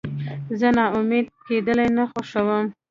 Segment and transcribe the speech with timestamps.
[0.59, 2.65] زه ناامیده کېدل نه خوښوم.